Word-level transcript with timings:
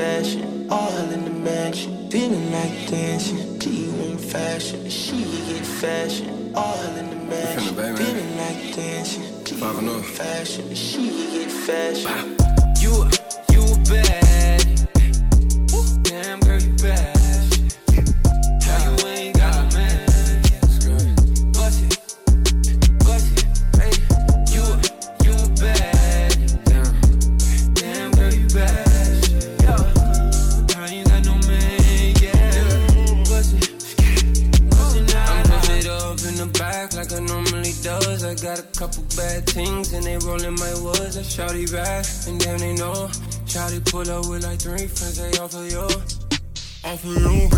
fashion, 0.00 0.66
all 0.70 0.96
in 1.14 1.24
the 1.24 1.30
mansion. 1.30 2.08
Feeling 2.10 2.50
like 2.52 2.88
dancing, 2.88 3.58
do 3.58 3.68
you 3.70 3.92
want 4.00 4.20
fashion? 4.20 4.88
She 4.88 5.18
get 5.48 5.66
fashion, 5.66 6.52
all 6.54 6.82
in 7.00 7.10
the 7.10 7.16
mansion. 7.30 7.74
Feeling 7.74 8.36
like 8.38 8.74
dancing, 8.74 9.44
do 9.44 9.54
you 9.56 10.02
fashion? 10.02 10.74
She 10.74 11.04
get 11.34 11.52
fashion. 11.52 12.36
You, 12.80 12.94
you 13.52 13.62
bad. 13.90 14.29
with 44.30 44.44
like 44.44 44.60
three 44.60 44.86
friends, 44.86 45.16
they 45.18 45.38
all 45.38 45.48
for 45.48 45.64
you. 45.64 45.80
All 46.84 46.96
for 46.96 47.08
you, 47.08 47.48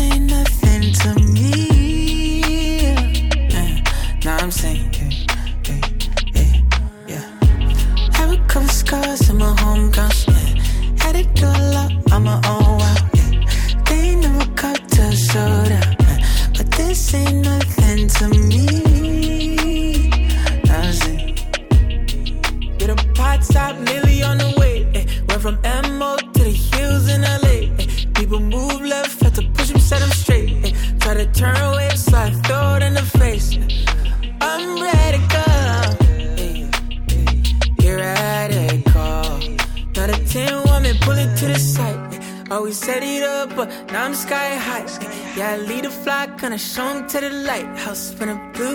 ain't 0.00 0.30
nothing 0.30 0.92
to 0.92 1.14
me. 1.32 2.40
Now 4.24 4.36
I'm 4.38 4.50
saying. 4.50 4.89
Gonna 46.50 46.58
show 46.58 46.88
'em 46.88 47.06
to 47.06 47.20
the 47.20 47.30
lighthouse. 47.30 48.12
Finna 48.18 48.34
blueprint, 48.54 48.58
finna 48.58 48.69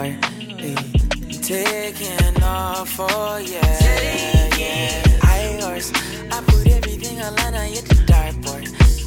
landlord. 0.00 0.60
eh. 0.60 0.74
Taking 1.42 2.42
off, 2.42 2.96
oh 2.98 3.38
yeah, 3.38 4.56
yeah. 4.56 5.02
High 5.22 5.60
horse. 5.60 5.92
I 6.30 6.42
put 6.46 6.66
everything 6.68 7.20
on 7.20 7.34
line, 7.36 7.54
I 7.54 7.66
hit 7.66 7.84
the 7.86 7.94
dartboard. 8.06 8.66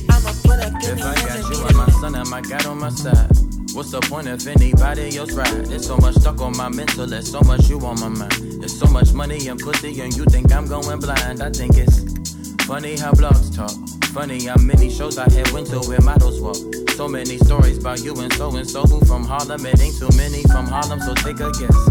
I'ma 0.10 0.32
pull 0.44 0.54
up 0.54 0.84
If 0.84 1.02
I 1.02 1.16
got 1.16 1.50
you 1.50 1.64
on 1.66 1.76
my 1.76 1.90
son 2.02 2.16
and 2.16 2.30
my 2.30 2.42
God 2.42 2.66
on 2.66 2.80
my 2.80 2.90
side. 2.90 3.30
What's 3.74 3.92
the 3.92 4.02
point 4.02 4.28
if 4.28 4.46
anybody 4.46 5.18
else 5.18 5.32
ride? 5.32 5.66
There's 5.66 5.88
so 5.88 5.98
much 5.98 6.16
stuck 6.16 6.42
on 6.42 6.56
my 6.58 6.70
mental, 6.70 7.08
there's 7.08 7.32
so 7.32 7.42
much 7.42 7.70
you 7.70 7.80
on 7.80 8.00
my 8.00 8.10
mind. 8.10 8.34
There's 8.60 8.78
so 8.78 8.86
much 8.88 9.14
money 9.14 9.48
and 9.48 9.60
pussy, 9.60 10.00
and 10.02 10.16
you 10.16 10.26
think 10.26 10.52
I'm 10.52 10.68
going 10.68 11.00
blind. 11.00 11.42
I 11.42 11.50
think 11.50 11.78
it's 11.78 12.00
funny 12.66 12.98
how 12.98 13.12
blogs 13.14 13.56
talk. 13.56 13.72
Funny 14.14 14.46
how 14.46 14.58
many 14.58 14.92
shows 14.92 15.18
I 15.18 15.24
had 15.32 15.50
went 15.50 15.68
to 15.72 15.80
where 15.80 16.00
models 16.02 16.40
walk. 16.40 16.56
So 16.92 17.08
many 17.08 17.40
stories 17.40 17.80
about 17.80 18.04
you 18.04 18.14
and 18.22 18.32
so 18.34 18.56
and 18.56 18.70
so 18.70 18.84
who 18.84 19.04
from 19.06 19.24
Harlem. 19.24 19.66
It 19.66 19.82
ain't 19.82 19.98
too 19.98 20.10
many 20.16 20.44
from 20.44 20.68
Harlem, 20.68 21.00
so 21.00 21.16
take 21.16 21.40
a 21.40 21.50
guess. 21.52 21.90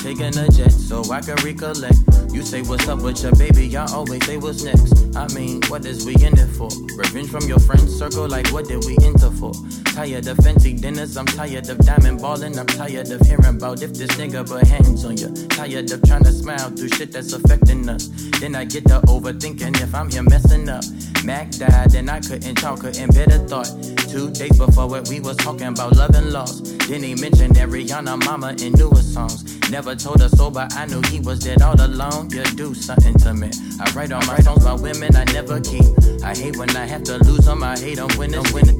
Taking 0.00 0.38
a 0.38 0.48
jet 0.48 0.70
so 0.70 1.02
I 1.10 1.20
can 1.20 1.34
recollect. 1.44 1.98
You 2.32 2.42
say 2.42 2.62
what's 2.62 2.88
up 2.88 3.02
with 3.02 3.22
your 3.22 3.32
baby, 3.32 3.76
I 3.76 3.86
always 3.92 4.24
say 4.24 4.36
what's 4.36 4.62
next. 4.62 5.16
I 5.16 5.26
mean, 5.34 5.60
what 5.68 5.84
is 5.84 6.06
we 6.06 6.14
in 6.14 6.38
it 6.38 6.46
for? 6.56 6.68
Revenge 6.96 7.28
from 7.28 7.48
your 7.48 7.58
friends 7.58 7.96
circle, 7.98 8.28
like 8.28 8.48
what 8.52 8.68
did 8.68 8.84
we 8.84 8.96
enter 9.04 9.30
for? 9.30 9.52
Tired 9.92 10.26
of 10.28 10.36
fancy 10.38 10.72
dinners, 10.72 11.16
I'm 11.16 11.26
tired 11.26 11.68
of 11.68 11.78
diamond 11.78 12.20
balling. 12.20 12.58
I'm 12.58 12.66
tired 12.66 13.10
of 13.10 13.20
hearing 13.22 13.56
about 13.56 13.82
if 13.82 13.92
this 13.92 14.10
nigga 14.12 14.46
put 14.48 14.66
hands 14.66 15.04
on 15.04 15.16
you. 15.16 15.28
Tired 15.48 15.90
of 15.90 16.02
trying 16.04 16.24
to 16.24 16.32
smile 16.32 16.70
through 16.70 16.88
shit 16.90 17.12
that's 17.12 17.32
affecting 17.32 17.88
us. 17.88 18.08
Then 18.38 18.54
I 18.54 18.64
get 18.64 18.86
to 18.86 19.00
overthinking 19.00 19.80
if 19.82 19.94
I'm 19.94 20.08
here 20.08 20.22
messing 20.22 20.68
up. 20.68 20.84
Mac 21.24 21.50
died, 21.50 21.94
and 21.94 22.08
I 22.10 22.20
couldn't 22.20 22.54
talk, 22.54 22.80
couldn't 22.80 23.14
better 23.14 23.38
thought. 23.46 23.68
Two 24.08 24.30
days 24.30 24.56
before 24.56 24.88
what 24.88 25.08
we 25.08 25.20
was 25.20 25.36
talking 25.36 25.66
about 25.66 25.96
love 25.96 26.14
and 26.14 26.32
loss. 26.32 26.60
Then 26.86 27.02
he 27.02 27.14
mentioned 27.14 27.56
that 27.56 27.68
Rihanna 27.68 28.24
mama 28.24 28.54
in 28.62 28.72
newer 28.72 29.02
songs. 29.02 29.44
Never 29.70 29.94
told 29.94 30.20
her 30.20 30.28
so, 30.28 30.50
but 30.50 30.74
I 30.74 30.86
knew 30.86 31.02
he 31.02 31.20
was 31.20 31.40
dead 31.40 31.62
all 31.62 31.80
alone. 31.80 32.19
You 32.28 32.44
do 32.44 32.74
something 32.74 33.14
to 33.20 33.32
me. 33.32 33.50
I 33.80 33.90
write 33.92 34.12
on 34.12 34.26
my 34.26 34.38
songs 34.40 34.62
about 34.62 34.80
women 34.80 35.16
I 35.16 35.24
never 35.32 35.58
keep. 35.60 35.84
I 36.22 36.36
hate 36.36 36.56
when 36.56 36.68
I 36.76 36.84
have 36.84 37.02
to 37.04 37.16
lose 37.24 37.46
them. 37.46 37.62
I 37.62 37.78
hate 37.78 37.96
them 37.96 38.10
when 38.18 38.34
it's 38.34 38.52
winning. 38.52 38.78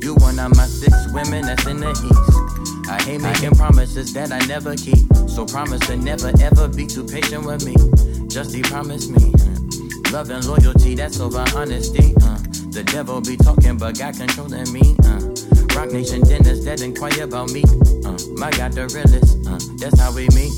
You 0.00 0.14
one 0.14 0.38
of 0.38 0.54
my 0.56 0.66
six 0.66 0.94
women 1.12 1.42
that's 1.42 1.66
in 1.66 1.80
the 1.80 1.90
east. 1.90 2.88
I 2.88 3.02
hate 3.02 3.20
making 3.20 3.56
promises 3.56 4.12
that 4.14 4.30
I 4.30 4.38
never 4.46 4.76
keep. 4.76 5.04
So 5.28 5.44
promise 5.44 5.80
to 5.88 5.96
never 5.96 6.30
ever 6.40 6.68
be 6.68 6.86
too 6.86 7.04
patient 7.04 7.44
with 7.44 7.66
me. 7.66 7.74
Just 8.28 8.54
he 8.54 8.62
promised 8.62 9.10
me. 9.10 9.32
Love 10.12 10.30
and 10.30 10.44
loyalty, 10.46 10.94
that's 10.94 11.18
over 11.18 11.44
honesty. 11.54 12.14
Uh. 12.22 12.38
The 12.70 12.84
devil 12.84 13.20
be 13.20 13.36
talking, 13.36 13.78
but 13.78 13.98
God 13.98 14.16
controlling 14.16 14.72
me. 14.72 14.94
Uh. 15.04 15.20
Roc 15.74 15.90
Nation 15.90 16.22
dinners 16.22 16.64
that 16.64 16.80
inquire 16.82 17.24
about 17.24 17.50
me. 17.50 17.64
Uh. 18.06 18.16
My 18.38 18.50
God, 18.52 18.72
the 18.72 18.86
realest. 18.94 19.42
Uh. 19.44 19.58
That's 19.76 19.98
how 19.98 20.14
we 20.14 20.28
meet. 20.36 20.52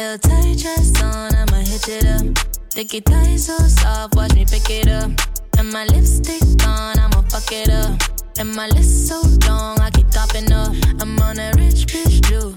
Little 0.00 0.18
tight 0.30 0.56
dress 0.56 1.02
on, 1.02 1.34
I'ma 1.34 1.58
hit 1.58 1.86
it 1.88 2.06
up. 2.06 2.38
Thicky 2.70 3.02
tight 3.02 3.36
so 3.36 3.54
soft, 3.58 4.16
watch 4.16 4.32
me 4.34 4.46
pick 4.46 4.70
it 4.70 4.88
up. 4.88 5.10
And 5.58 5.70
my 5.70 5.84
lipstick 5.84 6.42
on, 6.66 6.98
I'ma 6.98 7.20
fuck 7.28 7.52
it 7.52 7.68
up. 7.68 8.00
And 8.38 8.56
my 8.56 8.66
list 8.68 9.08
so 9.08 9.20
long, 9.46 9.78
I 9.78 9.90
keep 9.90 10.08
topping 10.08 10.50
up. 10.52 10.74
I'm 11.00 11.18
on 11.18 11.38
a 11.38 11.52
rich 11.58 11.84
bitch 11.84 12.22
juice. 12.22 12.56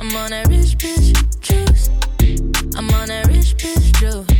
I'm 0.00 0.14
on 0.14 0.34
a 0.34 0.44
rich 0.50 0.76
bitch 0.76 1.16
juice. 1.40 1.88
I'm 2.76 2.90
on 2.90 3.10
a 3.10 3.22
rich 3.28 3.56
bitch 3.56 3.98
juice. 3.98 4.31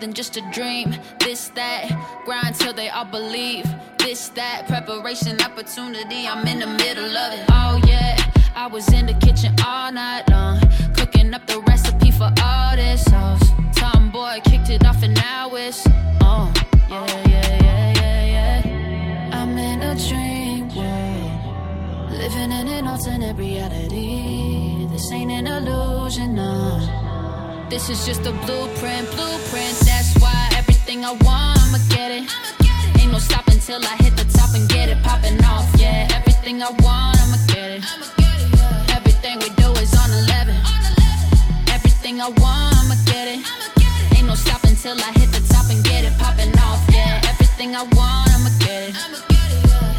Than 0.00 0.12
just 0.12 0.36
a 0.36 0.40
dream. 0.52 0.94
This, 1.18 1.48
that, 1.50 1.90
grind 2.24 2.54
till 2.54 2.72
they 2.72 2.88
all 2.88 3.04
believe. 3.04 3.66
This, 3.98 4.28
that, 4.30 4.66
preparation, 4.66 5.40
opportunity, 5.40 6.26
I'm 6.26 6.46
in 6.46 6.60
the 6.60 6.66
middle 6.66 7.16
of 7.16 7.32
it. 7.34 7.44
Oh, 7.50 7.80
yeah, 7.86 8.16
I 8.54 8.66
was 8.66 8.92
in 8.92 9.06
the 9.06 9.14
kitchen 9.14 9.54
all 9.66 9.92
night 9.92 10.28
long, 10.30 10.60
cooking 10.94 11.34
up 11.34 11.46
the 11.46 11.60
recipe 11.60 12.10
for 12.10 12.30
all 12.42 12.76
this 12.76 13.04
sauce. 13.04 13.42
Tomboy 13.74 14.40
kicked 14.44 14.70
it 14.70 14.84
off, 14.86 15.02
and 15.02 15.14
now 15.14 15.54
it's 15.54 15.86
on. 16.22 16.52
Yeah, 16.88 17.06
yeah, 17.28 17.62
yeah, 17.62 17.92
yeah, 17.94 18.62
yeah. 18.62 19.40
I'm 19.40 19.58
in 19.58 19.82
a 19.82 19.94
dream 20.08 20.68
world. 20.74 22.12
Living 22.12 22.52
in 22.52 22.68
an 22.68 22.86
alternate 22.86 23.36
reality. 23.36 24.86
This 24.90 25.12
ain't 25.12 25.30
an 25.30 25.46
illusion, 25.46 26.34
no. 26.34 27.17
This 27.70 27.90
is 27.90 28.06
just 28.06 28.24
a 28.24 28.32
blueprint, 28.32 29.10
blueprint. 29.10 29.76
That's 29.84 30.16
why 30.20 30.48
everything 30.56 31.04
I 31.04 31.12
want, 31.12 31.60
I'ma 31.60 31.76
get 31.90 32.10
it. 32.10 32.24
Ain't 32.98 33.12
no 33.12 33.18
stopping 33.18 33.60
till 33.60 33.84
I 33.84 33.94
hit 34.00 34.16
the 34.16 34.24
top 34.32 34.54
and 34.54 34.66
get 34.70 34.88
it 34.88 35.02
popping 35.02 35.38
off. 35.44 35.68
Yeah, 35.76 36.08
everything 36.16 36.62
I 36.62 36.70
want, 36.80 37.20
I'ma 37.20 37.36
get 37.46 37.70
it. 37.76 37.84
Everything 38.96 39.38
we 39.40 39.50
do 39.60 39.68
is 39.82 39.92
on 40.00 40.10
11. 40.10 40.56
Everything 41.68 42.22
I 42.22 42.28
want, 42.40 42.74
I'ma 42.80 42.96
get 43.04 43.28
it. 43.36 43.44
Ain't 44.16 44.26
no 44.26 44.34
stopping 44.34 44.74
till 44.74 44.96
I 44.96 45.12
hit 45.20 45.30
the 45.30 45.46
top 45.52 45.68
and 45.68 45.84
get 45.84 46.04
it 46.04 46.16
popping 46.18 46.56
off. 46.60 46.80
Yeah, 46.90 47.20
everything 47.28 47.76
I 47.76 47.82
want, 47.82 48.32
I'ma 48.32 48.48
get 48.64 48.88
it. 48.88 48.96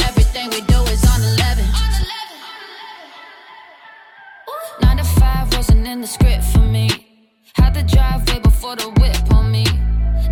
Everything 0.10 0.50
we 0.50 0.62
do 0.66 0.82
is 0.90 1.06
on 1.06 1.22
11. 1.22 1.66
Nine 4.82 4.98
to 4.98 5.04
five 5.04 5.54
wasn't 5.54 5.88
in 5.88 6.02
the 6.02 6.08
script 6.08 6.46
for 6.46 6.66
me. 6.66 7.09
Had 7.56 7.74
the 7.74 7.84
driveway 7.84 8.40
before 8.40 8.76
the 8.76 8.90
whip 9.00 9.34
on 9.34 9.52
me. 9.52 9.66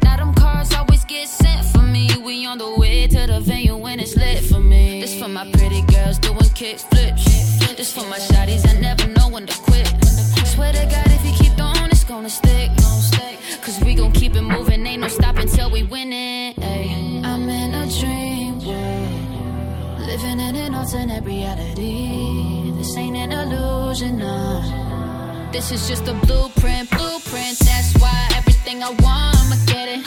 Now 0.04 0.18
them 0.18 0.34
cars 0.34 0.74
always 0.74 1.06
get 1.06 1.28
sent 1.28 1.66
for 1.66 1.82
me. 1.82 2.10
We 2.26 2.46
on 2.46 2.58
the 2.58 2.76
way 2.80 3.08
to 3.08 3.28
the 3.28 3.40
venue 3.40 3.78
when 3.78 4.00
it's 4.00 4.16
lit 4.16 4.44
for 4.44 4.60
me. 4.60 5.02
This 5.02 5.20
for 5.20 5.28
my 5.28 5.50
pretty 5.52 5.82
girls 5.94 6.20
doing 6.20 6.50
kick 6.56 6.80
flips. 6.80 7.26
This 7.78 7.94
for 7.94 8.06
my 8.10 8.18
shotties 8.18 8.64
that 8.64 8.82
never 8.82 9.08
know 9.08 9.30
when 9.30 9.46
to 9.46 9.58
quit. 9.62 9.88
Swear 10.48 10.74
to 10.74 10.86
God, 10.86 11.08
if 11.08 11.24
you 11.26 11.34
keep 11.34 11.60
on, 11.60 11.90
it's 11.92 12.04
gonna 12.04 12.30
stick. 12.30 12.72
Cause 13.62 13.84
we 13.84 13.96
gon' 13.96 14.14
keep 14.14 14.34
it 14.34 14.42
moving, 14.42 14.88
ain't 14.88 15.02
no 15.02 15.10
stopping 15.10 15.48
till 15.50 15.70
we 15.70 15.84
win 15.84 16.14
it. 16.14 16.58
Ay. 16.58 17.22
I'm 17.26 17.50
in 17.50 17.74
a 17.74 17.86
dream 18.00 18.60
world. 18.66 20.00
Living 20.08 20.40
in 20.40 20.56
an 20.56 20.74
alternate 20.74 21.26
reality. 21.26 22.72
This 22.78 22.96
ain't 22.96 23.18
an 23.18 23.34
illusion, 23.34 24.20
no. 24.20 24.87
This 25.52 25.72
is 25.72 25.88
just 25.88 26.08
a 26.08 26.14
blueprint, 26.14 26.90
blueprint. 26.92 27.58
That's 27.60 27.94
why 28.00 28.28
everything 28.36 28.84
I 28.84 28.90
want, 28.90 29.36
I'ma 29.40 29.56
get 29.66 29.88
it. 29.88 30.06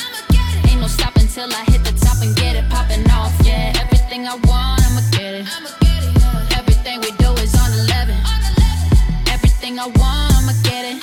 Ain't 0.68 0.80
no 0.80 0.86
stopping 0.86 1.26
till 1.28 1.50
I 1.50 1.64
hit 1.64 1.82
the 1.82 1.92
top 1.98 2.22
and 2.22 2.36
get 2.36 2.56
it 2.56 2.68
popping 2.68 3.08
off. 3.10 3.32
Yeah, 3.42 3.72
everything 3.80 4.26
I 4.28 4.34
want, 4.44 4.82
I'ma 4.84 5.00
get 5.10 5.34
it. 5.34 5.46
Everything 6.56 7.00
we 7.00 7.10
do 7.16 7.32
is 7.40 7.54
on 7.56 7.72
11. 7.72 8.14
Everything 9.32 9.78
I 9.78 9.86
want, 9.86 10.34
I'ma 10.36 10.52
get 10.62 10.84
it. 10.84 11.02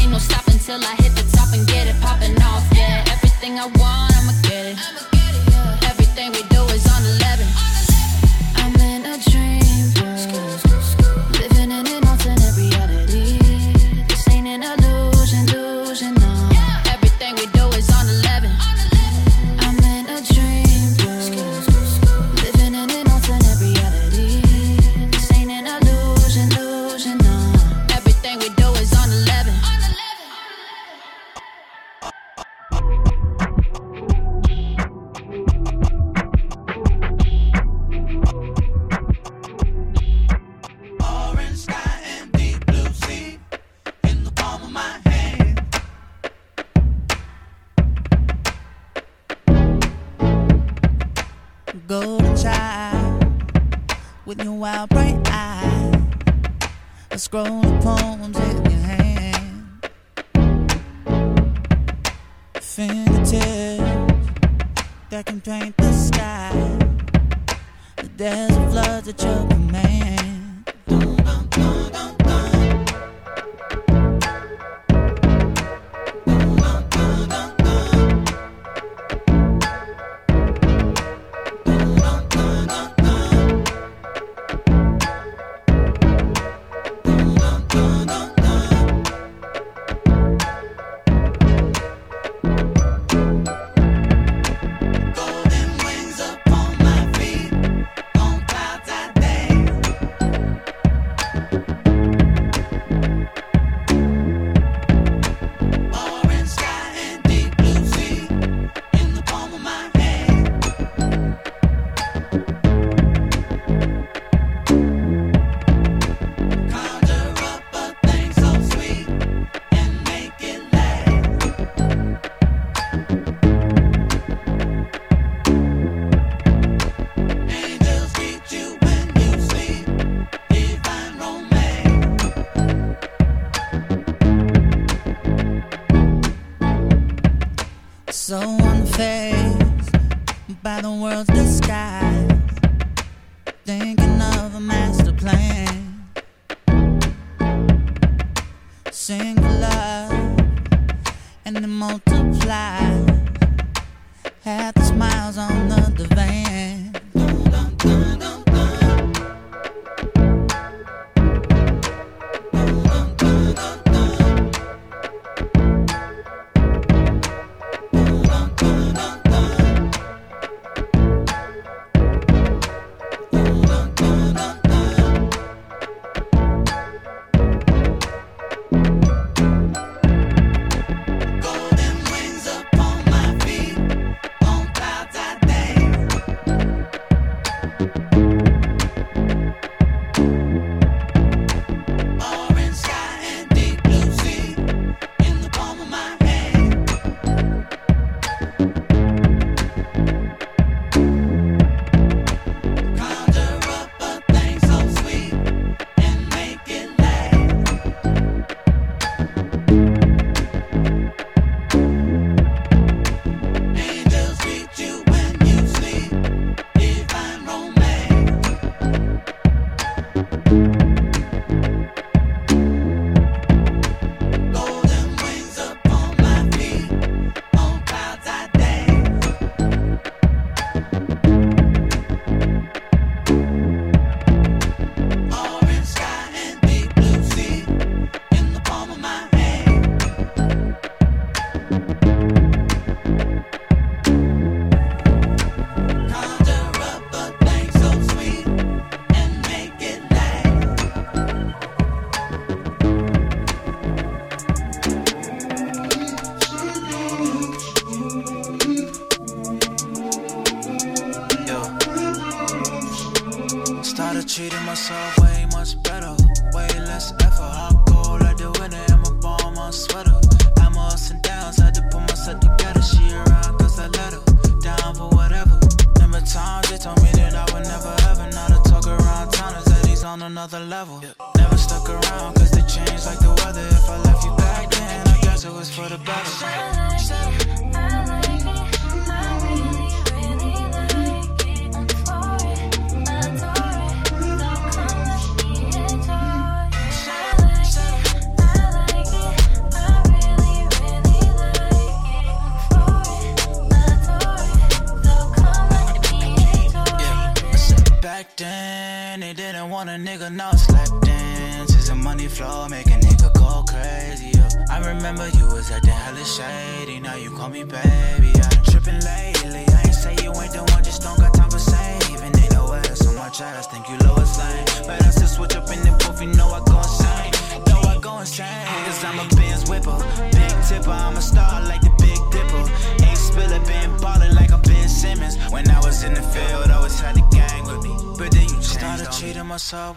Ain't 0.00 0.10
no 0.10 0.18
stopping 0.18 0.58
till 0.58 0.82
I 0.82 0.94
hit 0.96 1.14
the 1.14 1.28
top 1.36 1.52
and 1.52 1.66
get 1.68 1.86
it 1.86 2.00
popping 2.00 2.40
off. 2.42 2.64
Yeah, 2.74 3.04
everything 3.12 3.58
I 3.58 3.66
want, 3.66 4.16
I'ma 4.16 4.32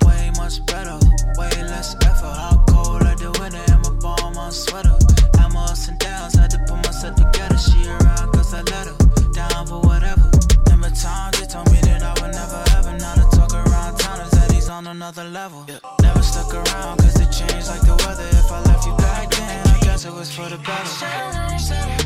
way 0.06 0.32
much 0.38 0.66
better, 0.66 0.98
way 1.38 1.52
less 1.72 1.96
effort. 2.06 2.36
How 2.44 2.64
cold 2.68 3.04
I 3.04 3.16
do 3.16 3.32
winter? 3.40 3.64
I'm 3.70 3.86
a 3.86 3.92
bomb 3.92 4.38
on 4.38 4.52
sweater. 4.52 4.98
I'm 5.40 5.56
ups 5.56 5.88
and 5.88 5.98
downs, 6.00 6.38
I 6.38 6.42
had 6.42 6.52
to 6.52 6.60
put 6.68 6.78
myself 6.86 7.16
together. 7.16 7.58
She 7.58 7.88
around 7.88 8.32
cause 8.34 8.54
I 8.54 8.62
let 8.62 8.88
her 8.88 8.96
down 9.34 9.68
for 9.68 9.80
whatever. 9.82 10.30
Number 10.70 10.90
times 10.90 11.40
they 11.40 11.48
told 11.48 11.72
me 11.72 11.80
that 11.82 12.04
I 12.04 12.14
would 12.22 12.34
never 12.34 12.64
ever. 12.78 12.98
Now 12.98 13.16
to 13.16 13.26
talk 13.36 13.54
around 13.54 13.98
town 13.98 14.20
is 14.22 14.32
that 14.32 14.52
he's 14.52 14.70
on 14.70 14.88
another 14.88 15.26
level. 15.26 15.66
Yeah. 15.68 15.80
Never 16.02 16.22
stuck 16.24 16.54
around 16.54 17.00
cause 17.00 17.20
it 17.20 17.32
changed 17.32 17.68
like 17.68 17.82
the 17.82 17.96
weather. 18.06 18.28
If 18.32 18.52
I 18.52 18.62
left 18.64 18.86
you 18.86 18.96
back 18.98 19.30
then, 19.32 19.68
I 19.68 19.80
guess 19.80 20.06
it 20.06 20.14
was 20.14 20.34
for 20.34 20.50
the 20.50 20.58
better. 20.58 22.01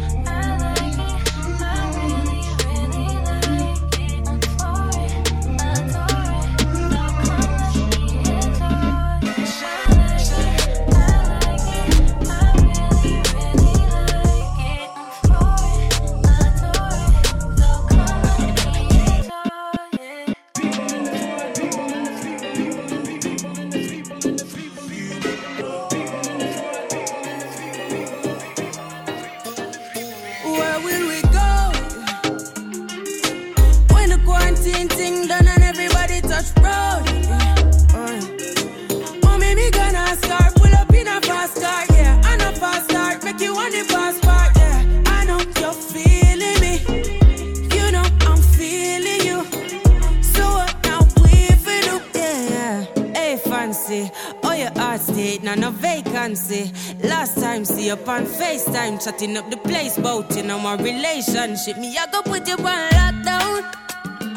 Last 57.03 57.35
time, 57.37 57.65
see 57.65 57.91
up 57.91 58.07
on 58.07 58.25
FaceTime, 58.25 59.03
chatting 59.03 59.35
up 59.35 59.49
the 59.49 59.57
place, 59.57 59.97
bout 59.97 60.35
you 60.35 60.43
my 60.43 60.75
relationship. 60.75 61.77
Me, 61.77 61.97
I 61.97 62.05
go 62.11 62.21
put 62.21 62.47
you 62.47 62.55
on 62.55 62.89
lockdown. 62.97 63.53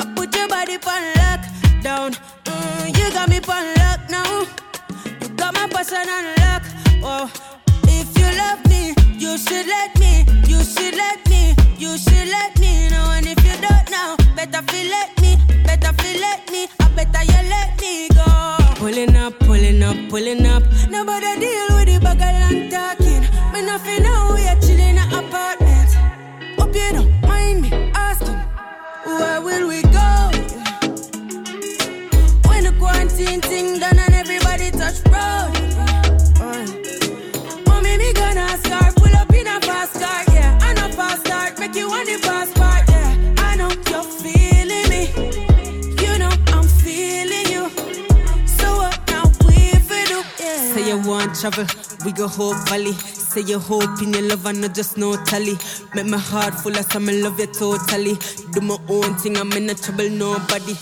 I 0.00 0.12
put 0.16 0.34
your 0.36 0.48
body 0.48 0.74
on 0.74 1.02
lockdown. 1.20 2.10
Mm, 2.44 2.98
you 2.98 3.12
got 3.12 3.28
me 3.28 3.38
on 3.38 3.66
lock 3.80 4.00
now. 4.10 4.46
You 5.20 5.28
got 5.36 5.54
my 5.54 5.68
person 5.68 6.08
on 6.16 6.26
lock. 6.42 6.62
Oh, 7.04 7.30
if 7.84 8.08
you 8.18 8.28
love 8.42 8.60
me, 8.68 8.94
you 9.16 9.38
should 9.38 9.66
let 9.66 9.98
me. 10.00 10.24
You 10.50 10.60
should 10.64 10.94
let 10.94 11.20
me. 11.30 11.54
You 11.78 11.96
should 11.98 12.28
let 12.28 12.58
me 12.58 12.88
know. 12.90 13.12
And 13.16 13.26
if 13.26 13.38
you 13.44 13.56
don't 13.66 13.90
know, 13.90 14.16
better 14.34 14.62
feel 14.72 14.90
let 14.90 15.10
me. 15.20 15.36
Better 15.64 15.92
feel 16.02 16.20
let 16.20 16.50
me. 16.50 16.68
I 16.80 16.88
better 16.96 17.22
you 17.30 17.48
let 17.48 17.80
me 17.80 18.08
go. 18.08 18.57
Pulling 18.78 19.16
up, 19.16 19.36
pulling 19.40 19.82
up, 19.82 19.96
pulling 20.08 20.46
up. 20.46 20.62
Nobody 20.88 21.40
deal 21.40 21.66
with 21.76 21.86
the 21.86 21.98
bugger 22.00 22.22
and 22.22 22.70
talking. 22.70 23.22
Me 23.52 23.66
nothing 23.66 24.04
now, 24.04 24.32
we 24.34 24.46
are 24.46 24.60
chilling 24.60 24.96
in 24.96 25.12
apartment. 25.12 25.90
Hope 26.56 26.74
you 26.74 26.92
don't 26.92 27.20
mind 27.22 27.62
me 27.62 27.90
asking, 27.92 28.36
where 29.04 29.40
will 29.42 29.66
we 29.66 29.82
go? 29.82 30.30
When 32.48 32.62
the 32.64 32.74
quarantine 32.78 33.40
thing 33.40 33.80
done 33.80 33.98
and 33.98 34.14
everybody 34.14 34.70
touch 34.70 35.00
road. 35.06 35.57
travel. 51.50 51.66
We 52.04 52.12
go 52.12 52.28
whole 52.28 52.54
valley. 52.66 52.92
Say 52.92 53.42
your 53.42 53.58
hope 53.58 54.02
in 54.02 54.12
your 54.12 54.22
love 54.22 54.46
and 54.46 54.60
not 54.60 54.74
just 54.74 54.96
no 54.96 55.16
tally. 55.24 55.56
Make 55.94 56.06
my 56.06 56.18
heart 56.18 56.54
full 56.54 56.76
of 56.76 56.90
some 56.92 57.06
love 57.06 57.38
you 57.38 57.46
totally. 57.46 58.16
Do 58.52 58.60
my 58.60 58.78
own 58.88 59.14
thing, 59.16 59.36
I'm 59.36 59.52
in 59.52 59.66
no 59.66 59.74
trouble, 59.74 60.10
nobody. 60.10 60.76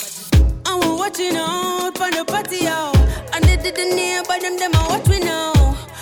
I'm 0.64 0.96
watching 0.96 1.36
out 1.36 1.96
for 1.96 2.10
the 2.10 2.24
party 2.26 2.66
out. 2.66 2.96
And 3.34 3.44
they 3.44 3.56
did 3.56 3.76
the 3.76 3.94
near 3.94 4.22
by 4.24 4.38
them, 4.38 4.58
them 4.58 4.72
I 4.74 4.88
watch 4.88 5.08
me 5.08 5.20
now. 5.20 5.52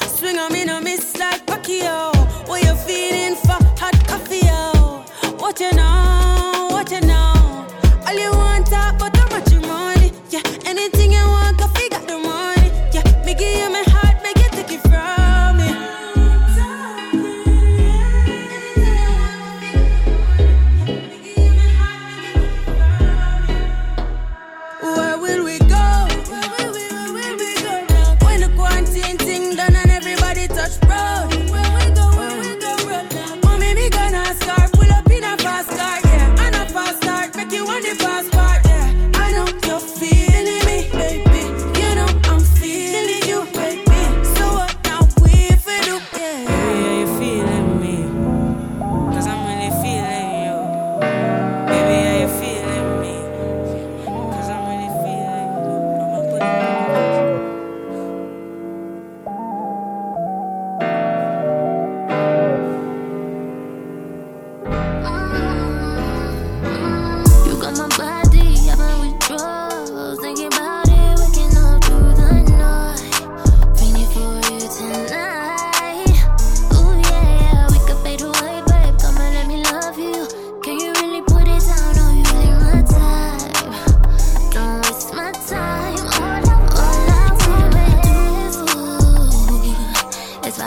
Swing 0.07 0.39
I'm 0.39 0.55
in 0.55 0.69
a 0.69 0.81
miss 0.81 1.17
like 1.19 1.47
Pacquiao. 1.47 2.13
What 2.49 2.63
you 2.63 2.75
feeling 2.87 3.37
for 3.37 3.59
hot 3.81 3.97
coffee 4.07 4.47
out? 4.49 5.41
Watch 5.41 5.61
it 5.61 5.75
now, 5.75 6.69
watch 6.71 6.93
it. 6.93 7.05
All 8.07 8.15
you 8.15 8.44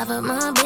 top 0.07 0.19
of 0.19 0.23
my 0.23 0.56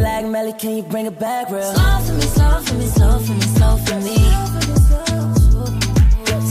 like 0.00 0.26
Melly, 0.26 0.52
can 0.52 0.76
you 0.76 0.82
bring 0.82 1.06
it 1.06 1.18
back 1.18 1.50
real? 1.50 1.62
Slow 1.62 2.00
for 2.00 2.12
me, 2.14 2.22
slow 2.22 2.60
for 2.60 2.74
me, 2.74 2.86
slow 2.86 3.18
for 3.18 3.32
me, 3.32 3.40
slow 3.40 3.76
for 3.76 4.00
me. 4.00 4.16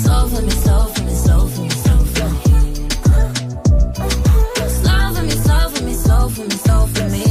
Slow 0.02 0.28
for 0.28 0.42
me, 0.42 0.52
slow 0.52 0.86
for 0.86 1.04
me, 1.04 1.14
slow 1.16 1.48
for 1.48 1.62
me, 1.62 1.70
slow 1.70 1.98
for 2.14 2.30
me. 2.30 2.40
For 5.16 5.24
me, 5.24 5.32
slow 5.32 5.70
for 5.70 5.84
me, 5.84 5.94
slow 5.94 6.30
for 6.30 6.44
me, 6.44 6.56
slow 6.66 6.86
for 6.88 7.10
me. 7.10 7.24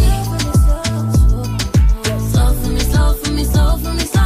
Slow 2.31 2.49
for 2.55 2.69
me, 2.71 2.81
slow 2.81 3.15
for 3.15 3.31
me, 3.33 3.45
slow 3.45 3.77
for 3.77 3.93
me, 3.93 4.05
slow 4.05 4.09
for 4.09 4.15
me. 4.15 4.18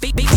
beep, 0.00 0.16
beep. 0.16 0.27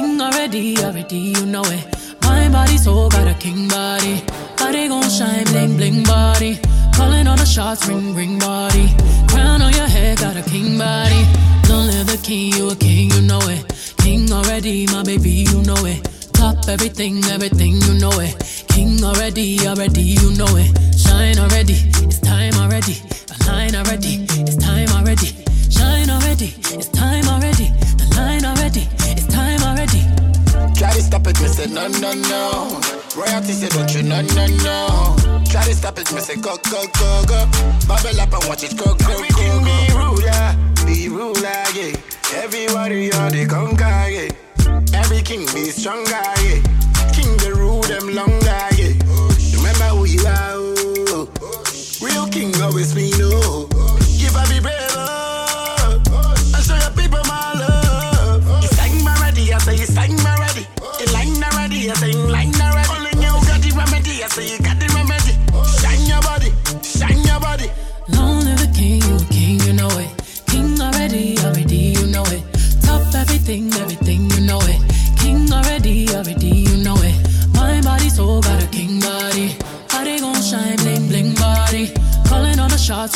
King 0.00 0.18
already, 0.18 0.78
already, 0.78 1.18
you 1.18 1.44
know 1.44 1.62
it. 1.66 1.84
Mind, 2.22 2.54
body, 2.54 2.78
soul, 2.78 3.10
got 3.10 3.28
a 3.28 3.34
king 3.34 3.68
body. 3.68 4.24
Body 4.56 4.88
gon' 4.88 5.10
shine, 5.10 5.44
bling, 5.52 5.76
bling 5.76 6.02
body. 6.04 6.58
Calling 6.94 7.26
all 7.26 7.36
the 7.36 7.44
shots, 7.44 7.86
ring, 7.86 8.14
ring 8.14 8.38
body. 8.38 8.94
Crown 9.28 9.60
on 9.60 9.74
your 9.74 9.86
head, 9.86 10.16
got 10.16 10.38
a 10.38 10.42
king 10.42 10.78
body. 10.78 11.22
Don't 11.68 11.86
live 11.86 12.06
the 12.06 12.18
king, 12.22 12.54
you 12.54 12.70
a 12.70 12.76
king, 12.76 13.10
you 13.10 13.20
know 13.20 13.40
it. 13.42 13.62
King 13.98 14.32
already, 14.32 14.86
my 14.86 15.02
baby, 15.02 15.44
you 15.50 15.60
know 15.68 15.84
it. 15.84 16.00
Top 16.32 16.56
everything, 16.66 17.22
everything, 17.24 17.74
you 17.82 17.92
know 18.00 18.16
it. 18.20 18.64
King 18.68 19.04
already, 19.04 19.66
already, 19.66 20.00
you 20.00 20.32
know 20.32 20.56
it. 20.56 20.70
Shine 20.98 21.38
already, 21.38 21.76
it's 22.08 22.20
time 22.20 22.54
already. 22.54 22.96
Align 23.36 23.74
already, 23.74 24.24
it's 24.48 24.56
time 24.56 24.88
already. 24.96 25.28
Shine 25.68 26.08
already, 26.08 26.54
it's 26.72 26.88
time 26.88 27.28
already. 27.28 27.59
it, 31.30 31.40
me 31.40 31.48
say 31.48 31.66
no, 31.66 31.86
no, 31.88 32.12
no. 32.12 32.80
Royalty 33.16 33.52
say 33.52 33.68
don't 33.68 33.92
you, 33.94 34.02
no, 34.02 34.20
no, 34.22 34.46
no. 34.64 35.16
Try 35.50 35.64
to 35.64 35.74
stop 35.74 35.98
it, 35.98 36.12
me 36.12 36.20
say 36.20 36.36
go, 36.36 36.56
go, 36.70 36.84
go, 36.98 37.24
go. 37.26 37.46
Bubble 37.86 38.20
up 38.20 38.32
and 38.32 38.44
watch 38.48 38.64
it 38.64 38.76
go, 38.76 38.94
go, 38.94 38.94
go, 38.96 39.28
go. 39.28 39.64
Be 39.64 39.92
ruler, 39.94 40.56
be 40.86 41.08
ruler, 41.08 41.64
yeah. 41.74 41.96
Every 42.34 42.66
warrior 42.74 43.30
they 43.30 43.46
conquer, 43.46 44.08
yeah. 44.08 44.30
Every 44.94 45.22
king 45.22 45.46
be 45.54 45.70
stronger, 45.70 46.10
yeah. 46.10 46.62
King 47.12 47.36
they 47.38 47.52
rule 47.52 47.82
them 47.82 48.14
longer, 48.14 48.62
yeah. 48.76 48.94
Remember 49.56 49.88
who 49.96 50.04
you 50.04 50.20
are, 50.26 50.54
oh. 50.56 51.28
Real 52.00 52.26
king 52.28 52.54
always 52.62 52.94
be 52.94 53.10
known. 53.18 53.39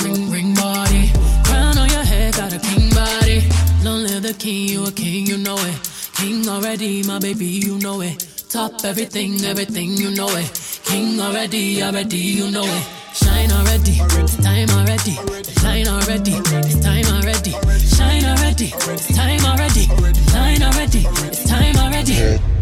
ring 0.03 0.31
ring 0.31 0.55
body. 0.55 1.11
Crown 1.45 1.79
on 1.79 1.89
your 1.91 2.05
head, 2.05 2.35
got 2.35 2.53
a 2.53 2.59
king 2.59 2.91
body. 2.91 3.43
Long 3.83 4.03
live 4.03 4.23
the 4.23 4.35
king, 4.35 4.69
you 4.69 4.85
a 4.85 4.91
king, 4.91 5.27
you 5.27 5.39
know 5.39 5.57
it. 5.59 5.79
King 6.15 6.49
already, 6.49 7.03
my 7.03 7.19
baby, 7.19 7.47
you 7.47 7.79
know 7.79 8.01
it. 8.01 8.27
Top 8.49 8.73
everything, 8.85 9.45
everything, 9.45 9.91
you 9.93 10.11
know 10.11 10.29
it. 10.37 10.81
King 10.85 11.21
already, 11.21 11.83
already, 11.83 12.19
you 12.19 12.51
know 12.51 12.65
it. 12.65 12.85
Shine 13.15 13.53
already, 13.53 13.97
it's 14.21 14.37
time 14.37 14.71
already. 14.71 15.15
Shine 15.61 15.89
already, 15.89 16.33
it's 16.33 16.81
time 16.81 17.07
already. 17.15 17.53
Shine 17.97 18.25
already, 18.25 18.73
it's 18.75 19.15
time 19.15 19.45
already. 19.45 19.87
Shine 20.33 20.63
already, 20.63 21.05
it's 21.29 21.45
time 21.45 21.77
already. 21.77 22.54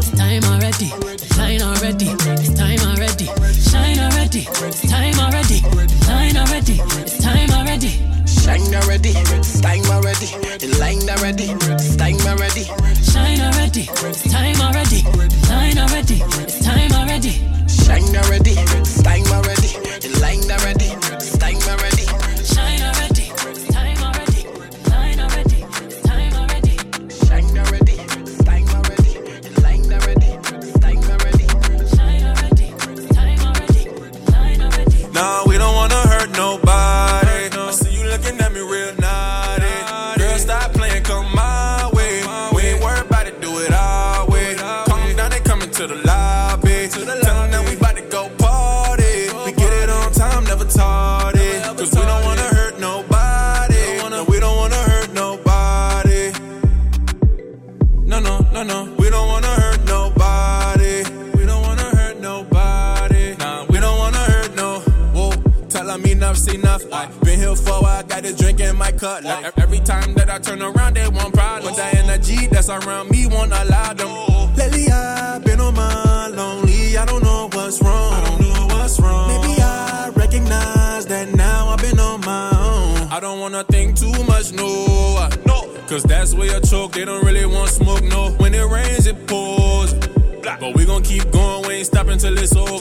Time 0.00 0.44
already. 0.44 0.92
Shine 1.34 1.62
already. 1.62 2.08
It's 2.10 2.52
time 2.54 2.80
already. 2.80 3.26
Shine 3.70 3.98
already. 3.98 4.44
Time 4.88 5.18
already. 5.18 5.60
Shine 6.04 6.36
already. 6.36 6.80
It's 7.00 7.18
time 7.18 7.50
already. 7.50 7.92
Shine 8.26 8.74
already. 8.74 9.12
Time 9.62 9.84
already. 9.90 10.28
Line 10.78 11.08
already. 11.08 11.46
Time 11.96 12.20
already. 12.28 12.64
Shine 13.10 13.40
already. 13.40 13.84
Time 14.28 14.55
we 86.46 86.54
a 86.54 86.60
choke. 86.60 86.92
They 86.92 87.04
don't 87.04 87.24
really 87.24 87.46
want 87.46 87.70
smoke, 87.70 88.02
no. 88.04 88.30
When 88.38 88.54
it 88.54 88.66
rains, 88.66 89.06
it 89.06 89.26
pours. 89.26 89.94
But 90.60 90.74
we 90.74 90.84
gon' 90.84 91.02
keep 91.02 91.30
going, 91.30 91.66
we 91.66 91.74
ain't 91.74 91.86
stopping 91.86 92.18
till 92.18 92.38
it's 92.38 92.54
over. 92.54 92.75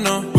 no, 0.00 0.22
no. 0.22 0.33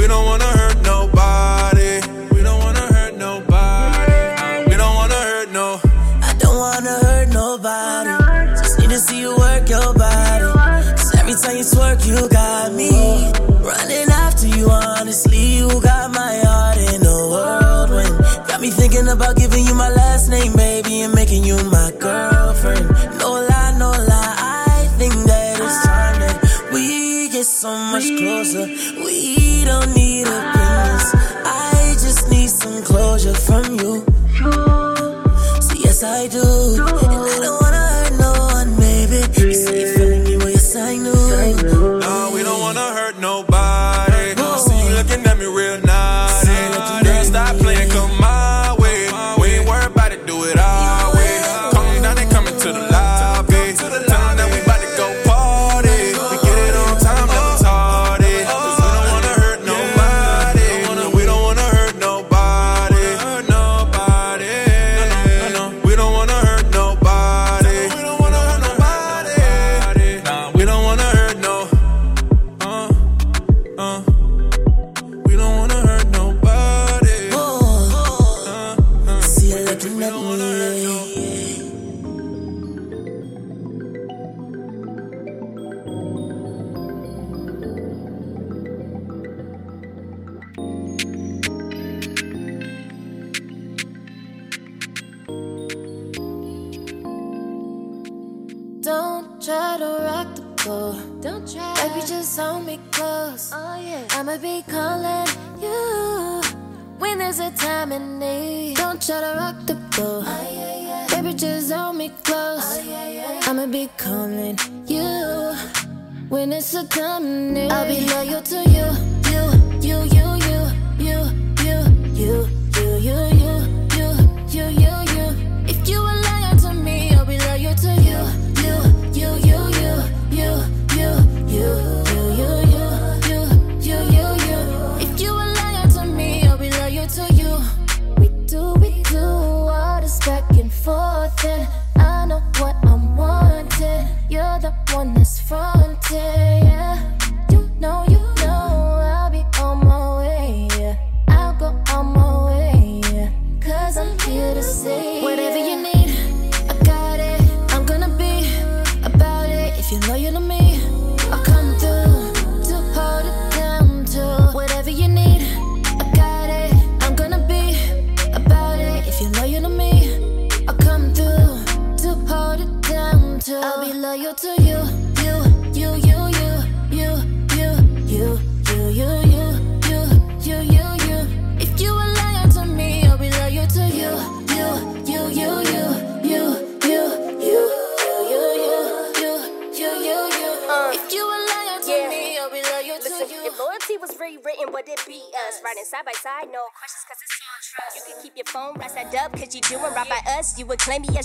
I'll 117.72 117.88
be 117.88 118.06
loyal 118.06 118.42
to 118.42 118.56
you. 118.58 118.65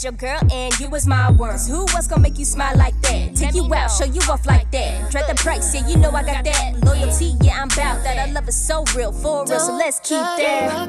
was 0.01 0.05
your 0.05 0.13
girl 0.13 0.41
and 0.53 0.79
you 0.81 0.89
was 0.89 1.07
my 1.07 1.31
world. 1.33 1.53
Cause 1.53 1.69
who 1.69 1.83
was 1.95 2.07
gonna 2.07 2.23
make 2.23 2.39
you 2.39 2.45
smile 2.45 2.77
like 2.77 2.99
that? 3.03 3.37
Take 3.37 3.55
you 3.55 3.73
out, 3.75 3.89
show 3.89 4.05
you 4.05 4.21
off 4.31 4.47
like 4.47 4.71
that. 4.71 5.11
Dread 5.11 5.25
the 5.29 5.35
price, 5.35 5.75
yeah, 5.75 5.87
you 5.87 5.97
know 5.97 6.11
I 6.11 6.23
got 6.23 6.45
that. 6.45 6.83
Loyalty, 6.85 7.35
yeah, 7.43 7.63
I'm 7.63 7.69
about 7.69 8.03
that. 8.05 8.19
I 8.19 8.31
love 8.33 8.49
it 8.49 8.53
so 8.53 8.85
real, 8.97 9.13
for 9.13 9.45
real, 9.47 9.61
so 9.61 9.77
let's 9.77 10.01
keep 10.01 10.19
that. 10.19 10.89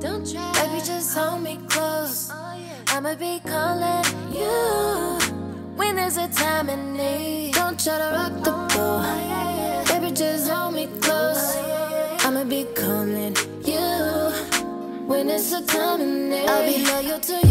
Don't 0.00 0.30
try. 0.30 0.52
Baby, 0.54 0.84
just 0.84 1.16
hold 1.16 1.42
me 1.42 1.58
close. 1.68 2.30
Oh, 2.32 2.60
I'ma 2.88 3.14
be 3.14 3.40
calling 3.44 4.04
you 4.32 5.18
when 5.76 5.96
there's 5.96 6.16
a 6.16 6.28
time 6.28 6.68
and 6.68 6.94
need. 6.94 7.54
Don't 7.54 7.78
try 7.82 7.98
to 7.98 8.10
rock 8.16 8.32
the 8.42 8.52
oh, 8.52 8.68
boat. 8.74 9.88
Baby, 9.88 10.12
just 10.12 10.50
hold 10.50 10.74
me 10.74 10.86
close. 11.00 11.54
Oh, 11.56 12.16
I'ma 12.20 12.44
be 12.44 12.66
calling 12.74 13.36
you 13.64 14.32
when 15.06 15.28
it's 15.30 15.52
a 15.52 15.64
time 15.64 16.00
and 16.00 16.30
need. 16.30 16.48
I'll 16.48 16.66
be 16.66 16.84
loyal 16.84 17.20
to 17.20 17.46
you. 17.46 17.47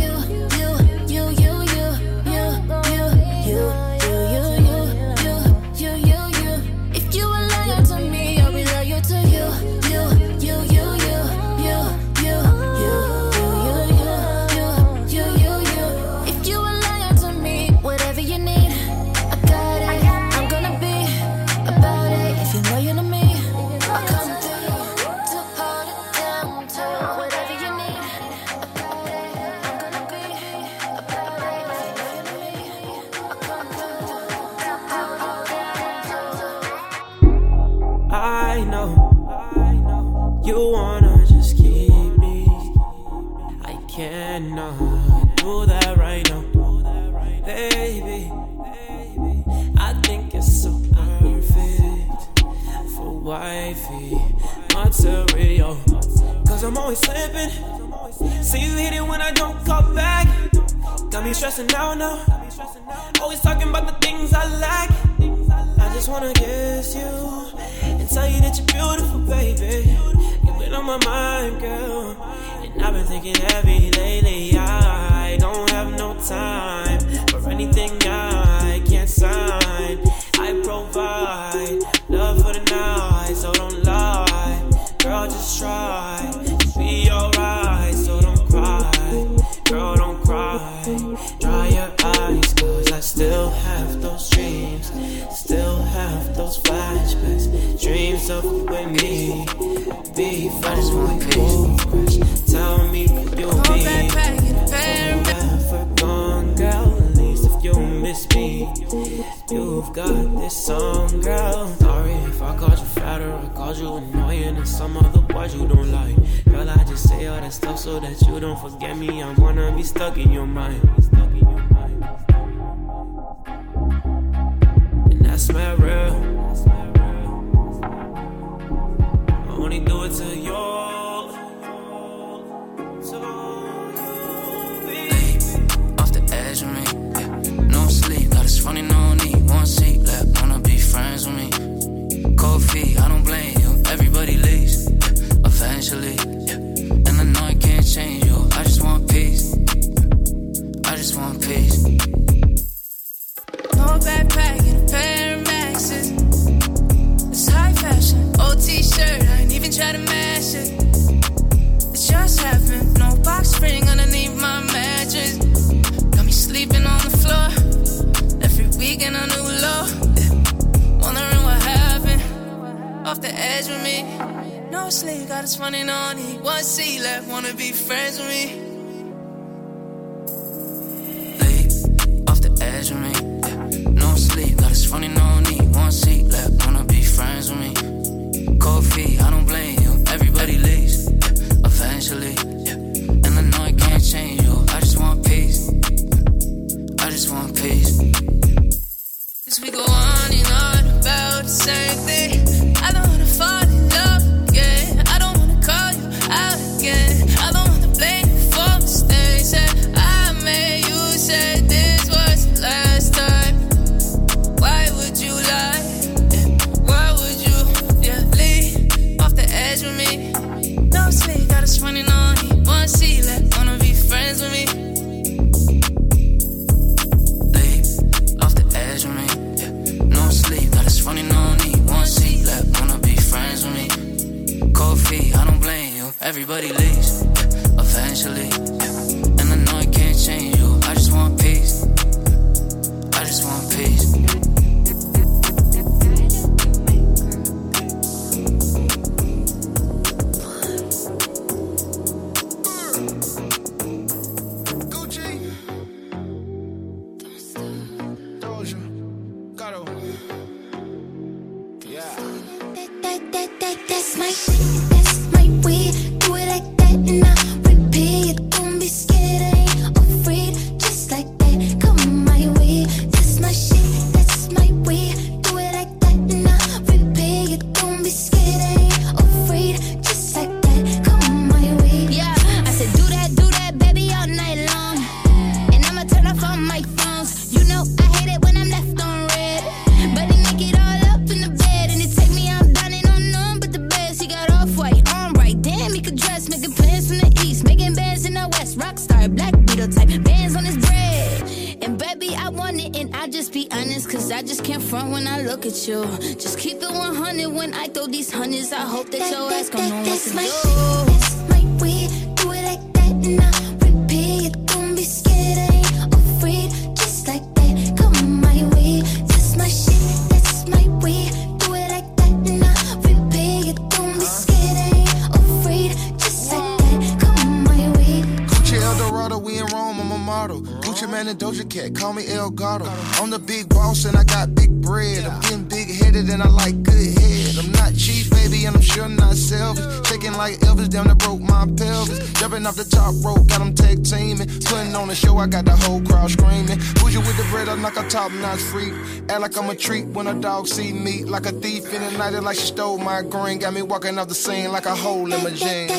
treat 349.78 350.06
when 350.08 350.28
a 350.28 350.34
dog 350.34 350.68
see 350.68 350.92
me. 350.92 351.24
Like 351.24 351.46
a 351.46 351.52
thief 351.52 351.94
in 351.94 352.02
the 352.02 352.12
night, 352.18 352.34
like 352.42 352.58
she 352.58 352.68
stole 352.68 352.98
my 352.98 353.22
green. 353.22 353.60
Got 353.60 353.74
me 353.74 353.82
walking 353.82 354.18
off 354.18 354.28
the 354.28 354.36
scene 354.36 354.72
like 354.72 354.86
a 354.86 354.96
hole 354.96 355.32
in 355.32 355.44
my 355.44 355.52
jeans. 355.52 355.92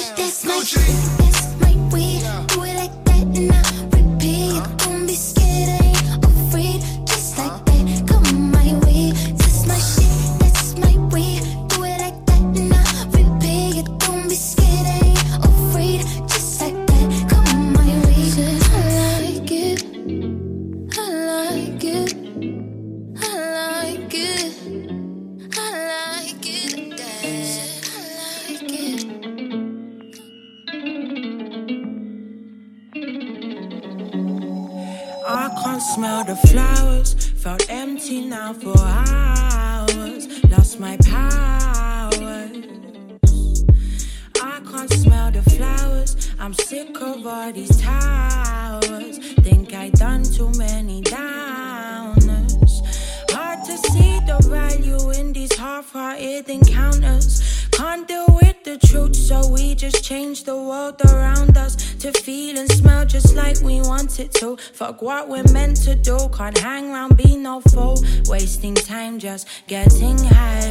Gucci. 0.45 1.08
Fuck 64.89 65.03
what 65.03 65.29
we're 65.29 65.45
meant 65.53 65.77
to 65.83 65.95
do, 65.95 66.17
can't 66.35 66.57
hang 66.57 66.91
round, 66.91 67.19
be 67.19 67.37
no 67.37 67.61
fool. 67.61 68.03
Wasting 68.27 68.75
time 68.75 69.19
just 69.19 69.47
getting 69.67 70.17
high. 70.17 70.68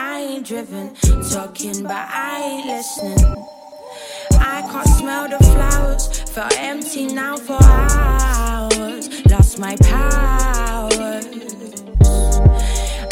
I 0.00 0.20
ain't 0.20 0.46
driven. 0.46 0.94
Talking, 1.28 1.82
but 1.82 1.90
I 1.90 2.40
ain't 2.40 2.66
listening. 2.68 3.46
I 4.38 4.62
can't 4.70 4.86
smell 4.86 5.28
the 5.28 5.38
flowers. 5.44 6.06
Felt 6.30 6.56
empty 6.56 7.06
now 7.06 7.36
for 7.36 7.58
hours. 7.60 9.26
Lost 9.26 9.58
my 9.58 9.74
power. 9.82 11.20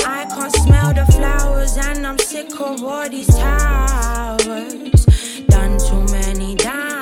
I 0.07 0.27
can't 0.31 0.55
smell 0.55 0.95
the 0.95 1.07
flowers, 1.11 1.77
and 1.77 2.07
I'm 2.07 2.19
sick 2.21 2.53
of 2.53 2.85
all 2.85 3.09
these 3.09 3.35
towers. 3.37 5.07
Done 5.49 5.79
too 5.79 6.05
many 6.13 6.55
downers. 6.55 6.96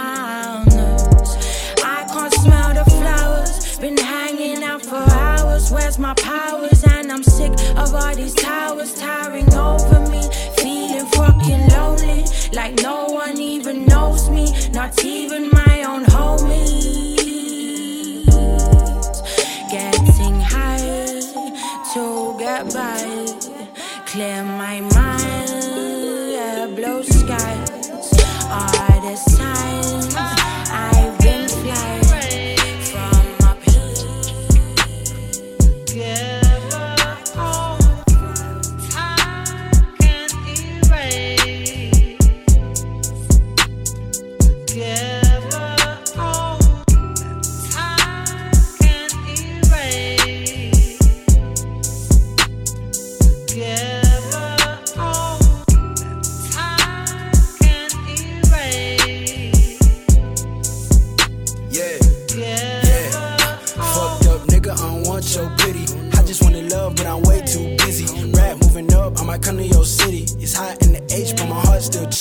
Sick 7.45 7.77
of 7.77 7.95
all 7.95 8.15
these 8.15 8.35
towers 8.35 8.95
towering 8.95 9.53
over 9.55 10.01
me. 10.13 10.23
Feeling 10.59 11.07
fucking 11.07 11.69
lonely. 11.69 12.25
Like 12.53 12.75
no 12.83 13.07
one 13.07 13.39
even 13.41 13.87
knows 13.87 14.31
me. 14.31 14.47
Not 14.73 15.05
even 15.05 15.51
my 15.51 15.85
own 15.91 16.05
homies. 16.05 17.05
Getting 19.71 20.41
high 20.41 21.21
to 21.93 22.37
get 22.39 22.73
by. 22.73 23.01
Clear 24.07 24.43
my 24.45 24.81
mind. 24.81 25.14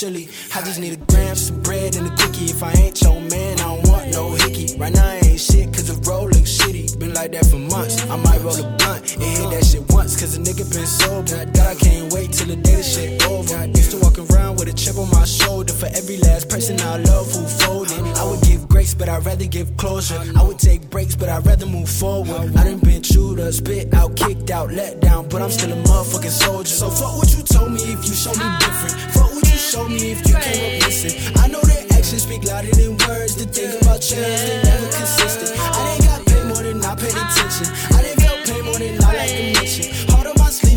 Chilly. 0.04 0.28
I 0.54 0.60
just 0.62 0.80
need 0.80 0.92
a 0.92 1.00
gram, 1.12 1.34
some 1.36 1.60
bread, 1.62 1.96
and 1.96 2.06
a 2.06 2.10
cookie. 2.16 2.46
If 2.46 2.62
I 2.62 2.72
ain't 2.72 3.00
your 3.00 3.20
man, 3.20 3.58
I 3.60 3.64
don't 3.64 3.88
want 3.88 4.10
no 4.12 4.32
hickey. 4.32 4.76
Right 4.76 4.92
now, 4.92 5.06
I 5.06 5.20
ain't 5.24 5.40
shit, 5.40 5.72
cause 5.72 5.88
the 5.88 5.98
road 6.08 6.34
looks 6.34 6.52
shitty. 6.58 6.98
Been 6.98 7.14
like 7.14 7.32
that 7.32 7.46
for 7.46 7.58
months. 7.58 7.96
I 8.10 8.16
might 8.16 8.40
roll 8.42 8.56
a 8.56 8.66
blunt 8.78 9.14
and 9.14 9.22
hit 9.38 9.50
that 9.50 9.64
shit 9.64 9.84
once, 9.90 10.18
cause 10.20 10.36
a 10.36 10.40
nigga 10.40 10.64
been 10.72 10.86
sober. 10.86 11.44
God, 11.56 11.66
I 11.66 11.74
can't 11.74 12.12
wait 12.12 12.32
till 12.32 12.48
the 12.48 12.56
day 12.56 12.76
the 12.76 12.82
shit 12.82 13.26
over. 13.26 13.56
I 13.56 13.64
Used 13.66 13.92
to 13.92 13.98
walk 13.98 14.18
around 14.18 14.56
with 14.58 14.68
a 14.68 14.72
chip 14.72 14.96
on 14.96 15.10
my 15.10 15.24
shoulder 15.24 15.72
for 15.72 15.86
every 15.86 16.18
last 16.18 16.48
person 16.48 16.80
I 16.80 16.96
love 16.98 17.30
who 17.32 17.42
folded. 17.46 18.00
I 18.16 18.24
would 18.24 18.42
give 18.42 18.68
grace, 18.68 18.94
but 18.94 19.08
I'd 19.08 19.24
rather 19.24 19.46
give 19.46 19.76
closure. 19.76 20.20
I 20.36 20.42
would 20.42 20.58
take 20.58 20.88
breaks, 20.90 21.16
but 21.16 21.28
I'd 21.28 21.46
rather 21.46 21.66
move 21.66 21.88
forward. 21.88 22.56
I 22.56 22.64
done 22.64 22.78
been 22.78 23.02
chewed 23.02 23.40
up, 23.40 23.52
spit 23.52 23.92
out, 23.94 24.16
kicked 24.16 24.50
out, 24.50 24.70
let 24.72 25.00
down, 25.00 25.28
but 25.28 25.42
I'm 25.42 25.50
still 25.50 25.72
a 25.72 25.82
motherfucking 25.82 26.36
soldier. 26.44 26.74
So 26.80 26.88
fuck 26.90 27.16
what 27.18 27.30
you 27.36 27.42
told 27.42 27.72
me 27.72 27.82
if 27.92 28.00
you 28.06 28.14
show 28.14 28.32
me 28.32 28.46
different. 28.60 28.96
Fuck 29.12 29.32
what 29.34 29.43
showed 29.64 29.88
me 29.88 30.12
if 30.12 30.20
you 30.28 30.34
came 30.34 30.76
up 30.76 30.86
missing. 30.86 31.16
I 31.36 31.48
know 31.48 31.60
that 31.62 31.90
actions 31.92 32.22
speak 32.22 32.44
louder 32.44 32.70
than 32.76 32.98
words. 33.08 33.34
To 33.36 33.46
think 33.46 33.80
about 33.80 34.00
change, 34.00 34.20
they 34.20 34.60
never 34.62 34.88
consistent. 34.92 35.58
I 35.58 35.96
didn't 35.96 36.04
got 36.04 36.20
paid 36.26 36.44
more 36.44 36.62
than 36.62 36.84
I 36.84 36.94
paid 36.94 37.16
attention. 37.16 37.72
I 37.96 38.02
didn't 38.02 38.23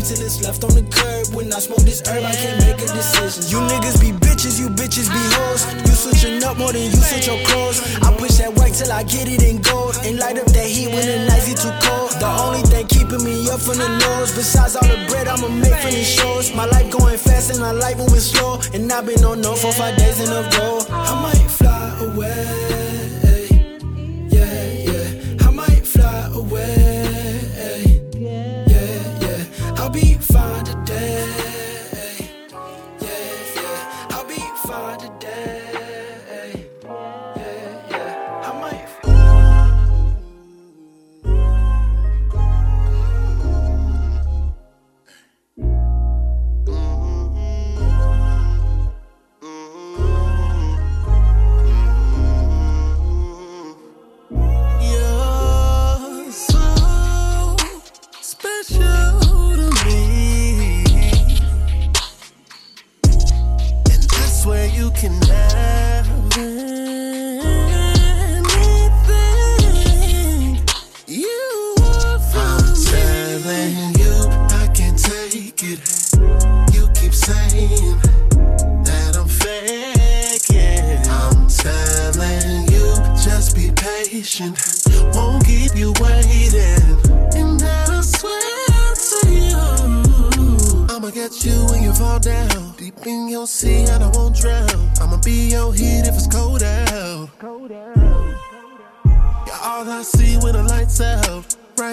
till 0.08 0.24
it's 0.24 0.40
left 0.40 0.64
on 0.64 0.72
the 0.72 0.80
curb. 0.88 1.36
When 1.36 1.52
I 1.52 1.60
smoke 1.60 1.84
this 1.84 2.00
herb, 2.08 2.24
I 2.24 2.32
can't 2.32 2.56
make 2.64 2.80
a 2.80 2.88
decision. 2.88 3.44
You 3.52 3.60
niggas 3.68 4.00
be 4.00 4.16
bitches, 4.16 4.56
you 4.58 4.72
bitches 4.72 5.12
be 5.12 5.22
hoes. 5.36 5.68
You 5.84 5.92
switching 5.92 6.42
up 6.44 6.56
more 6.56 6.72
than 6.72 6.88
you 6.88 6.96
switch 6.96 7.28
your 7.28 7.36
clothes. 7.44 7.84
I 8.00 8.08
push 8.16 8.40
that 8.40 8.56
white 8.56 8.72
till 8.72 8.90
I 8.90 9.04
get 9.04 9.28
it 9.28 9.44
in 9.44 9.60
gold. 9.60 10.00
And 10.04 10.18
light 10.18 10.40
up 10.40 10.48
that 10.56 10.66
heat 10.66 10.88
when 10.88 11.04
the 11.04 11.28
nights 11.28 11.46
get 11.48 11.60
too 11.60 11.74
cold. 11.84 12.16
The 12.16 12.30
only 12.40 12.64
thing 12.72 12.88
keeping 12.88 13.22
me 13.22 13.50
up 13.52 13.60
from 13.60 13.76
the 13.76 13.88
nose, 14.00 14.32
besides 14.32 14.76
all 14.76 14.88
the 14.88 14.96
bread 15.12 15.28
I'ma 15.28 15.48
make 15.48 15.76
from 15.76 15.92
these 15.92 16.08
shows. 16.08 16.54
My 16.56 16.64
life 16.64 16.88
going 16.90 17.18
fast 17.18 17.52
and 17.52 17.60
I 17.62 17.72
like 17.72 17.98
moving 17.98 18.24
slow. 18.24 18.60
And 18.72 18.90
I've 18.90 19.04
been 19.04 19.22
on 19.24 19.44
no 19.44 19.54
for 19.54 19.72
five 19.72 19.96
days 20.00 20.24
in 20.24 20.32
a 20.32 20.42
row. 20.56 20.80
I 20.88 21.20
might 21.20 21.47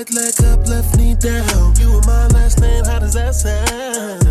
Right 0.05 0.13
leg 0.13 0.45
up, 0.45 0.67
left 0.67 0.97
knee 0.97 1.15
down. 1.15 1.73
You 1.79 1.97
and 1.97 2.05
my 2.05 2.27
last 2.27 2.59
name, 2.59 2.85
how 2.85 2.99
does 2.99 3.13
that 3.13 3.33
sound? 3.33 4.24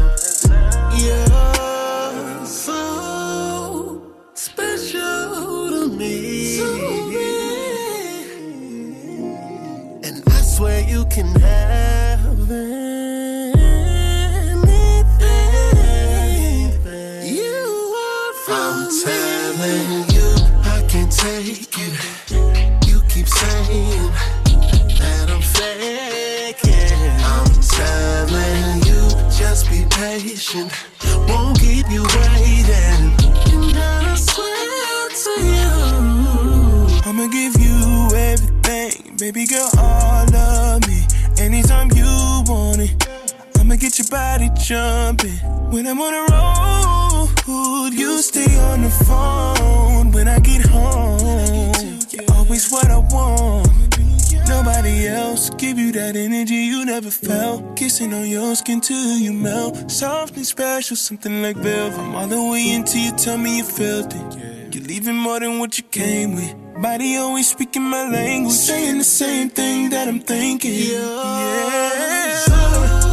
Kissing 57.94 58.12
on 58.12 58.26
your 58.26 58.56
skin 58.56 58.80
till 58.80 59.18
you 59.18 59.32
melt. 59.32 59.88
Something 59.88 60.42
special, 60.42 60.96
something 60.96 61.42
like 61.42 61.54
velvet. 61.54 61.96
I'm 61.96 62.16
all 62.16 62.26
the 62.26 62.42
way 62.50 62.72
into 62.72 62.98
you, 62.98 63.12
tell 63.12 63.38
me 63.38 63.58
you 63.58 63.62
felt 63.62 64.12
it. 64.12 64.74
You're 64.74 64.82
leaving 64.82 65.14
more 65.14 65.38
than 65.38 65.60
what 65.60 65.78
you 65.78 65.84
came 65.84 66.34
with. 66.34 66.56
Body 66.82 67.16
always 67.18 67.48
speaking 67.48 67.82
my 67.82 68.10
language. 68.10 68.52
Saying 68.52 68.98
the 68.98 69.04
same 69.04 69.48
thing 69.48 69.90
that 69.90 70.08
I'm 70.08 70.18
thinking. 70.18 70.74
Yeah. 70.74 72.34
So 72.46 73.03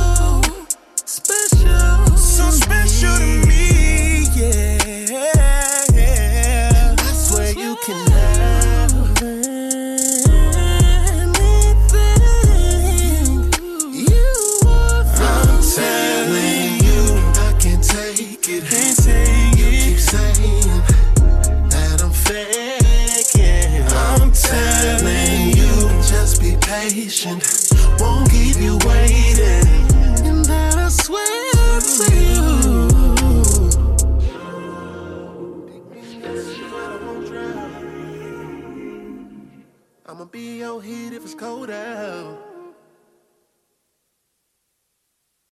Your 40.61 40.79
heat 40.79 41.11
if 41.11 41.23
it's 41.23 41.33
cold 41.33 41.71
out. 41.71 42.50